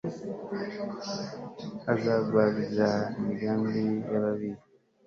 Azagwabiza 1.93 2.87
imigambi 3.19 3.81
yababi 4.11 4.49